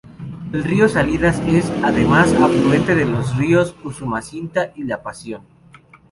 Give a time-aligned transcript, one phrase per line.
[0.51, 5.43] El río Salinas es, además, afluente de los ríos Usumacinta y La Pasión.